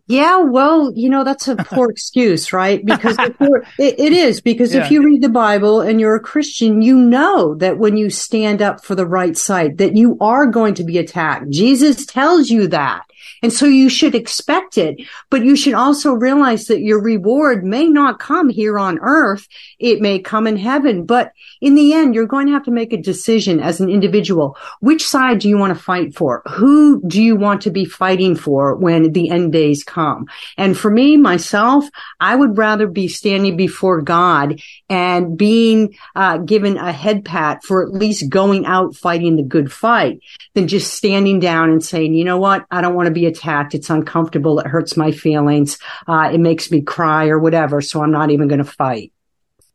[0.06, 2.84] Yeah, well, you know, that's a poor excuse, right?
[2.84, 3.16] Because
[3.78, 4.84] it, it is, because yeah.
[4.84, 8.60] if you read the Bible and you're a Christian, you know that when you stand
[8.60, 11.50] up for the right side, that you are going to be attacked.
[11.50, 13.04] Jesus tells you that.
[13.42, 17.86] And so you should expect it, but you should also realize that your reward may
[17.86, 19.48] not come here on earth.
[19.78, 22.92] It may come in heaven, but in the end, you're going to have to make
[22.92, 24.56] a decision as an individual.
[24.80, 26.42] Which side do you want to fight for?
[26.48, 30.26] Who do you want to be fighting for when the end days come?
[30.56, 31.84] And for me, myself,
[32.20, 37.82] I would rather be standing before God and being uh, given a head pat for
[37.82, 40.20] at least going out fighting the good fight
[40.54, 42.64] than just standing down and saying, you know what?
[42.70, 43.74] I don't want to be attacked.
[43.74, 44.58] It's uncomfortable.
[44.58, 45.78] It hurts my feelings.
[46.06, 47.80] Uh, it makes me cry or whatever.
[47.80, 49.12] So I'm not even going to fight.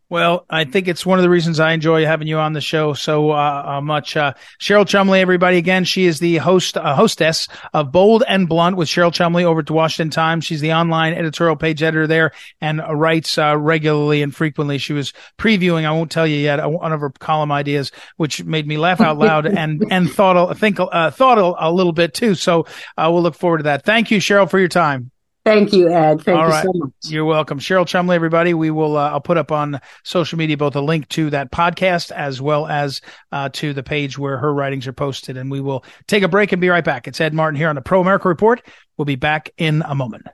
[0.10, 2.94] Well, I think it's one of the reasons I enjoy having you on the show
[2.94, 4.16] so uh, uh, much.
[4.16, 8.78] Uh, Cheryl Chumley, everybody, again, she is the host uh, hostess of Bold and Blunt
[8.78, 10.46] with Cheryl Chumley over at the Washington Times.
[10.46, 14.78] She's the online editorial page editor there and writes uh, regularly and frequently.
[14.78, 18.66] She was previewing, I won't tell you yet, one of her column ideas, which made
[18.66, 22.34] me laugh out loud and and thought think uh, thought a, a, little bit too.
[22.34, 22.66] So
[22.98, 23.84] we'll look forward to that.
[23.84, 25.12] Thank you, Cheryl, for your time.
[25.48, 26.22] Thank you, Ed.
[26.24, 26.66] Thank All you right.
[26.66, 26.92] so much.
[27.06, 27.58] You're welcome.
[27.58, 28.54] Cheryl Chumley, everybody.
[28.54, 32.12] We will, uh, I'll put up on social media both a link to that podcast
[32.12, 33.00] as well as
[33.32, 35.38] uh, to the page where her writings are posted.
[35.38, 37.08] And we will take a break and be right back.
[37.08, 38.62] It's Ed Martin here on the Pro America Report.
[38.98, 40.28] We'll be back in a moment.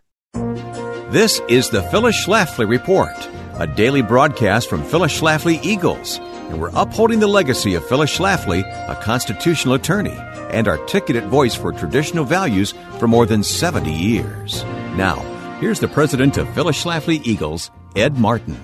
[1.12, 6.20] This is the Phyllis Schlafly Report, a daily broadcast from Phyllis Schlafly Eagles.
[6.54, 10.16] And we're upholding the legacy of Phyllis Schlafly, a constitutional attorney
[10.52, 14.64] and articulate voice for traditional values for more than 70 years.
[14.96, 15.16] Now,
[15.60, 18.56] here's the president of Phyllis Schlafly Eagles, Ed Martin.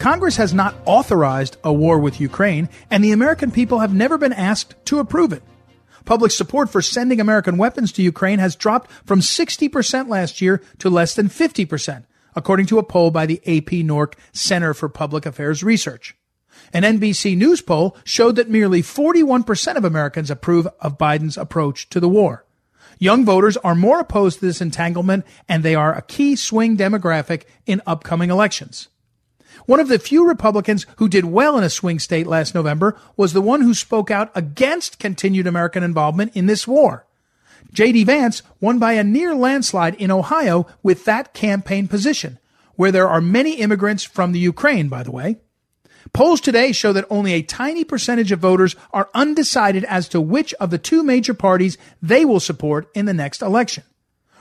[0.00, 4.32] Congress has not authorized a war with Ukraine, and the American people have never been
[4.32, 5.44] asked to approve it.
[6.04, 10.90] Public support for sending American weapons to Ukraine has dropped from 60% last year to
[10.90, 15.62] less than 50%, according to a poll by the AP NORC Center for Public Affairs
[15.62, 16.16] Research.
[16.72, 22.00] An NBC News poll showed that merely 41% of Americans approve of Biden's approach to
[22.00, 22.44] the war.
[22.98, 27.44] Young voters are more opposed to this entanglement, and they are a key swing demographic
[27.66, 28.88] in upcoming elections.
[29.66, 33.32] One of the few Republicans who did well in a swing state last November was
[33.32, 37.06] the one who spoke out against continued American involvement in this war.
[37.72, 38.04] J.D.
[38.04, 42.38] Vance won by a near landslide in Ohio with that campaign position,
[42.74, 45.38] where there are many immigrants from the Ukraine, by the way.
[46.12, 50.54] Polls today show that only a tiny percentage of voters are undecided as to which
[50.54, 53.84] of the two major parties they will support in the next election.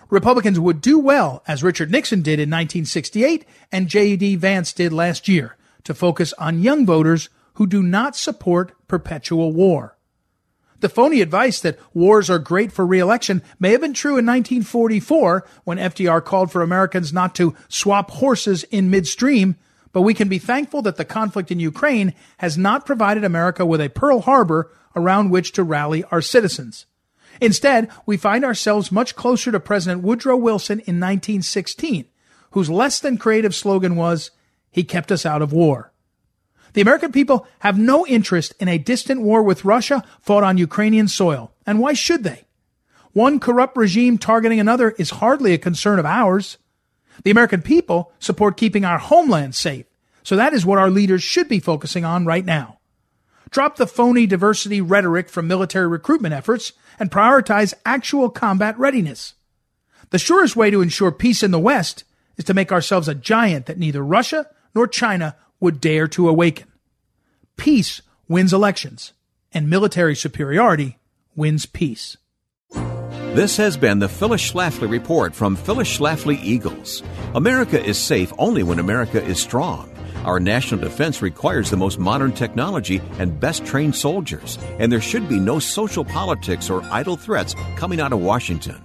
[0.10, 4.38] Republicans would do well, as Richard Nixon did in 1968 and J.D.
[4.38, 9.96] Vance did last year, to focus on young voters who do not support perpetual war.
[10.80, 15.46] The phony advice that wars are great for reelection may have been true in 1944
[15.66, 19.58] when FDR called for Americans not to swap horses in midstream
[20.00, 23.82] but we can be thankful that the conflict in Ukraine has not provided America with
[23.82, 26.86] a Pearl Harbor around which to rally our citizens.
[27.42, 32.06] Instead, we find ourselves much closer to President Woodrow Wilson in 1916,
[32.52, 34.32] whose less than creative slogan was,
[34.72, 35.92] He kept us out of war.
[36.72, 41.10] The American people have no interest in a distant war with Russia fought on Ukrainian
[41.10, 42.46] soil, and why should they?
[43.12, 46.58] One corrupt regime targeting another is hardly a concern of ours.
[47.26, 49.86] The American people support keeping our homeland safe.
[50.30, 52.78] So that is what our leaders should be focusing on right now.
[53.50, 59.34] Drop the phony diversity rhetoric from military recruitment efforts and prioritize actual combat readiness.
[60.12, 62.04] The surest way to ensure peace in the West
[62.38, 66.68] is to make ourselves a giant that neither Russia nor China would dare to awaken.
[67.58, 69.14] Peace wins elections,
[69.52, 71.00] and military superiority
[71.36, 72.18] wins peace.
[73.34, 77.02] This has been the Phyllis Schlafly Report from Phyllis Schlafly Eagles.
[77.34, 79.89] America is safe only when America is strong.
[80.26, 85.30] Our national defense requires the most modern technology and best trained soldiers, and there should
[85.30, 88.82] be no social politics or idle threats coming out of Washington.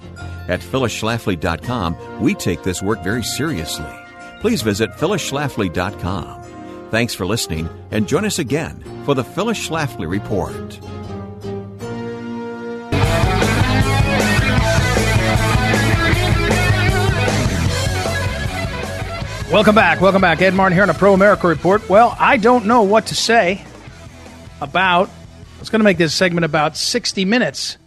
[0.49, 3.93] At phyllisschlafly.com, we take this work very seriously.
[4.41, 6.43] Please visit phyllisschlafly.com.
[6.91, 10.79] Thanks for listening, and join us again for the Phyllis Schlafly Report.
[19.55, 20.01] Welcome back.
[20.01, 20.43] Welcome back.
[20.43, 21.89] Ed Martin here on a Pro America Report.
[21.89, 23.65] Well, I don't know what to say
[24.61, 25.09] about.
[25.09, 27.79] I was going to make this segment about 60 Minutes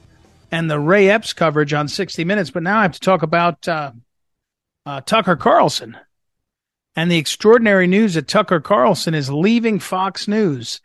[0.49, 3.67] and the Ray Epps coverage on 60 Minutes, but now I have to talk about
[3.67, 3.91] uh,
[4.85, 5.97] uh, Tucker Carlson
[6.95, 10.79] and the extraordinary news that Tucker Carlson is leaving Fox News.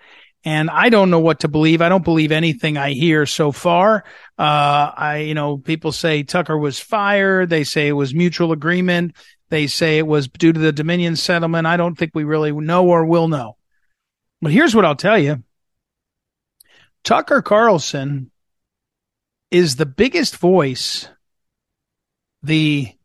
[0.44, 1.80] And I don't know what to believe.
[1.80, 4.02] I don't believe anything I hear so far.
[4.36, 7.50] Uh, I, you know, people say Tucker was fired.
[7.50, 9.14] They say it was mutual agreement.
[9.52, 11.66] They say it was due to the Dominion settlement.
[11.66, 13.58] I don't think we really know or will know.
[14.40, 15.42] But here's what I'll tell you
[17.04, 18.30] Tucker Carlson
[19.50, 21.06] is the biggest voice
[22.42, 22.96] the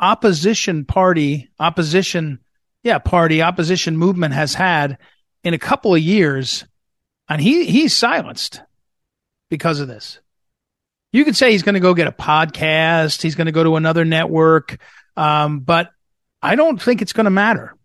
[0.00, 2.40] opposition party, opposition,
[2.82, 4.98] yeah, party, opposition movement has had
[5.44, 6.64] in a couple of years.
[7.28, 8.62] And he, he's silenced
[9.48, 10.18] because of this.
[11.12, 13.22] You could say he's going to go get a podcast.
[13.22, 14.78] He's going to go to another network.
[15.20, 15.90] Um, but
[16.40, 17.76] I don't think it's going to matter.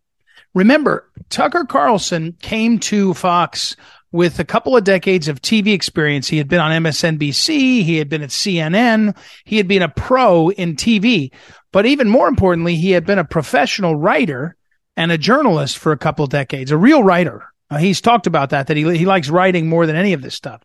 [0.54, 3.76] Remember, Tucker Carlson came to Fox
[4.14, 6.30] with a couple of decades of TV experience.
[6.30, 7.84] He had been on MSNBC.
[7.84, 9.18] He had been at CNN.
[9.44, 11.34] He had been a pro in TV.
[11.74, 14.56] But even more importantly, he had been a professional writer
[14.96, 17.44] and a journalist for a couple of decades, a real writer.
[17.70, 20.36] Uh, he's talked about that, that he, he likes writing more than any of this
[20.36, 20.62] stuff.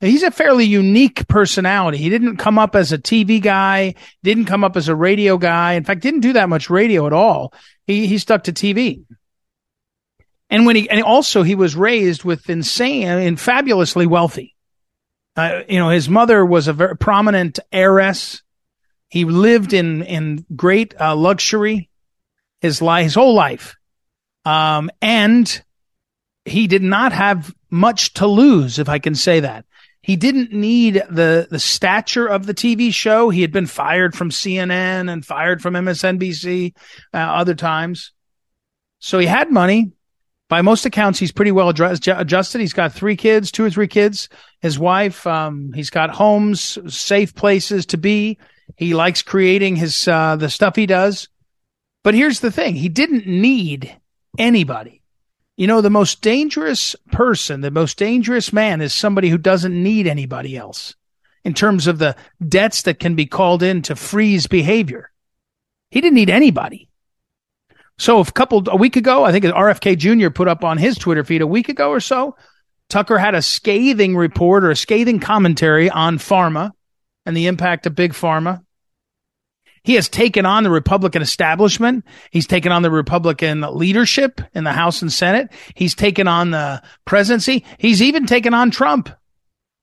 [0.00, 1.98] He's a fairly unique personality.
[1.98, 5.72] He didn't come up as a TV guy, didn't come up as a radio guy.
[5.72, 7.52] In fact, didn't do that much radio at all.
[7.84, 9.04] He, he stuck to TV.
[10.50, 14.54] And when he, and also he was raised with insane and fabulously wealthy.
[15.36, 18.42] Uh, you know, his mother was a very prominent heiress.
[19.08, 21.90] He lived in, in great uh, luxury
[22.60, 23.76] his life, his whole life.
[24.44, 25.62] Um, and
[26.44, 29.64] he did not have much to lose, if I can say that.
[30.08, 33.28] He didn't need the the stature of the TV show.
[33.28, 36.74] He had been fired from CNN and fired from MSNBC
[37.12, 38.12] uh, other times,
[39.00, 39.92] so he had money.
[40.48, 42.58] By most accounts, he's pretty well adjusted.
[42.58, 44.30] He's got three kids, two or three kids.
[44.62, 45.26] His wife.
[45.26, 48.38] Um, he's got homes, safe places to be.
[48.76, 51.28] He likes creating his uh, the stuff he does.
[52.02, 53.94] But here's the thing: he didn't need
[54.38, 55.02] anybody.
[55.58, 60.06] You know, the most dangerous person, the most dangerous man is somebody who doesn't need
[60.06, 60.94] anybody else
[61.44, 62.14] in terms of the
[62.46, 65.10] debts that can be called in to freeze behavior.
[65.90, 66.88] He didn't need anybody.
[67.98, 70.30] So a couple, a week ago, I think RFK Jr.
[70.30, 72.36] put up on his Twitter feed a week ago or so,
[72.88, 76.70] Tucker had a scathing report or a scathing commentary on pharma
[77.26, 78.64] and the impact of big pharma.
[79.88, 82.04] He has taken on the Republican establishment.
[82.30, 85.50] He's taken on the Republican leadership in the House and Senate.
[85.72, 87.64] He's taken on the presidency.
[87.78, 89.08] He's even taken on Trump.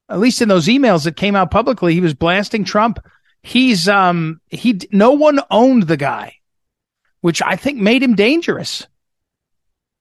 [0.07, 2.99] At least in those emails that came out publicly, he was blasting Trump.
[3.41, 6.35] He's, um, he, no one owned the guy,
[7.21, 8.85] which I think made him dangerous.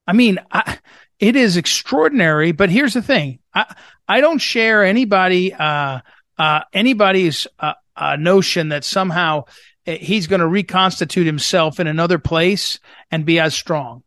[0.07, 0.81] I mean, I,
[1.19, 3.39] it is extraordinary, but here's the thing.
[3.55, 3.75] I,
[4.07, 6.01] I don't share anybody, uh,
[6.37, 9.45] uh, anybody's, uh, uh notion that somehow
[9.85, 12.79] he's going to reconstitute himself in another place
[13.11, 14.03] and be as strong.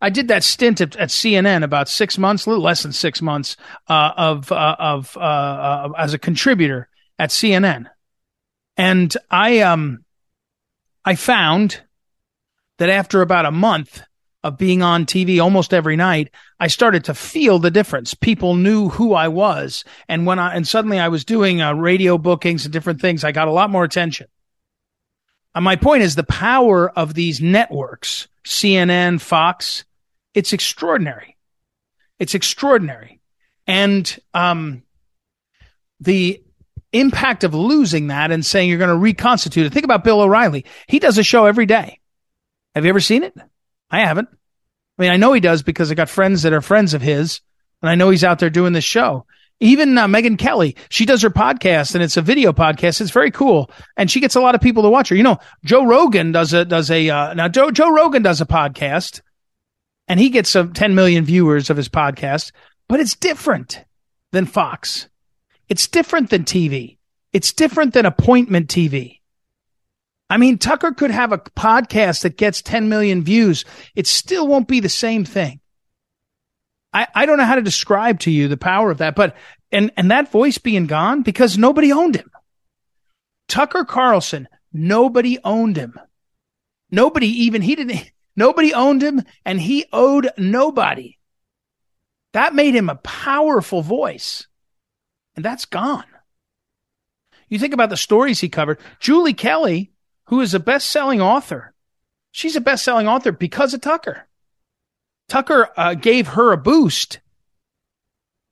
[0.00, 3.22] I did that stint at, at CNN about six months, a little less than six
[3.22, 3.56] months,
[3.88, 7.86] uh, of uh, of uh, uh as a contributor at CNN,
[8.76, 10.04] and I um
[11.04, 11.82] I found
[12.78, 14.02] that after about a month
[14.42, 16.34] of being on TV almost every night,
[16.64, 18.14] I started to feel the difference.
[18.14, 19.84] People knew who I was.
[20.08, 23.32] And when I, and suddenly I was doing uh, radio bookings and different things, I
[23.32, 24.28] got a lot more attention.
[25.54, 29.84] And my point is the power of these networks, CNN, Fox,
[30.32, 31.36] it's extraordinary.
[32.18, 33.20] It's extraordinary.
[33.66, 34.84] And, um,
[36.00, 36.42] the
[36.94, 39.72] impact of losing that and saying you're going to reconstitute it.
[39.74, 40.64] Think about Bill O'Reilly.
[40.88, 42.00] He does a show every day.
[42.74, 43.36] Have you ever seen it?
[43.90, 44.30] I haven't.
[44.98, 47.40] I mean, I know he does because I got friends that are friends of his,
[47.82, 49.26] and I know he's out there doing this show.
[49.60, 53.00] Even uh, Megyn Kelly, she does her podcast and it's a video podcast.
[53.00, 55.16] It's very cool, and she gets a lot of people to watch her.
[55.16, 58.46] You know, Joe Rogan does a does a uh, now Joe Joe Rogan does a
[58.46, 59.20] podcast,
[60.08, 62.52] and he gets some 10 million viewers of his podcast,
[62.88, 63.84] but it's different
[64.32, 65.08] than Fox.
[65.68, 66.98] It's different than TV.
[67.32, 69.20] It's different than appointment TV.
[70.30, 73.64] I mean, Tucker could have a podcast that gets 10 million views.
[73.94, 75.60] It still won't be the same thing.
[76.92, 79.36] I, I don't know how to describe to you the power of that, but,
[79.70, 82.30] and, and that voice being gone because nobody owned him.
[83.48, 85.98] Tucker Carlson, nobody owned him.
[86.90, 91.18] Nobody even, he didn't, nobody owned him and he owed nobody.
[92.32, 94.46] That made him a powerful voice.
[95.36, 96.04] And that's gone.
[97.48, 98.78] You think about the stories he covered.
[99.00, 99.92] Julie Kelly,
[100.26, 101.72] who is a best selling author,
[102.30, 104.26] she's a best selling author because of Tucker.
[105.28, 107.20] Tucker uh, gave her a boost,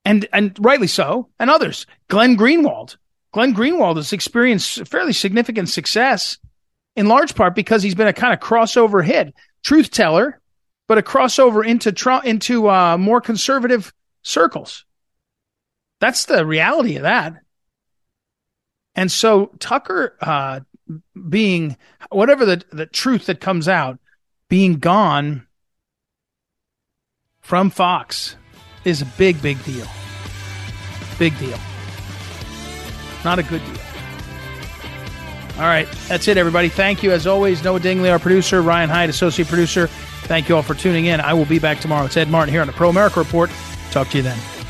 [0.04, 1.86] and and rightly so, and others.
[2.08, 2.96] Glenn Greenwald,
[3.32, 6.38] Glenn Greenwald has experienced fairly significant success,
[6.96, 10.40] in large part because he's been a kind of crossover hit, truth teller,
[10.88, 13.92] but a crossover into into uh, more conservative
[14.22, 14.84] circles.
[16.00, 17.34] That's the reality of that.
[18.94, 20.60] And so Tucker uh,
[21.28, 21.76] being
[22.10, 23.98] whatever the the truth that comes out
[24.48, 25.46] being gone
[27.40, 28.36] from Fox
[28.84, 29.86] is a big, big deal.
[31.18, 31.58] Big deal.
[33.24, 33.82] Not a good deal.
[35.56, 35.88] All right.
[36.08, 36.68] That's it, everybody.
[36.68, 37.62] Thank you, as always.
[37.62, 39.86] Noah Dingley, our producer, Ryan Hyde, associate producer.
[39.86, 41.20] Thank you all for tuning in.
[41.20, 42.06] I will be back tomorrow.
[42.06, 43.50] It's Ed Martin here on the Pro America Report.
[43.90, 44.61] Talk to you then.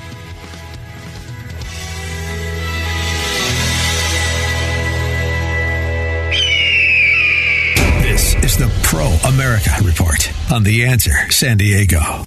[8.92, 12.26] Pro America Report on The Answer San Diego.